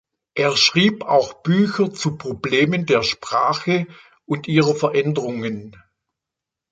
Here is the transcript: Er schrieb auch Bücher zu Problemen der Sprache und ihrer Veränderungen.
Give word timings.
Er 0.33 0.57
schrieb 0.57 1.03
auch 1.05 1.43
Bücher 1.43 1.93
zu 1.93 2.17
Problemen 2.17 2.87
der 2.87 3.03
Sprache 3.03 3.85
und 4.25 4.47
ihrer 4.47 4.73
Veränderungen. 4.73 5.75